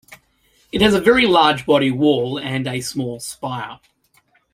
It 0.71 0.81
has 0.81 0.95
a 0.95 0.99
very 0.99 1.27
large 1.27 1.63
body 1.67 1.91
whorl 1.91 2.39
and 2.39 2.65
a 2.65 2.81
small 2.81 3.19
spire. 3.19 3.79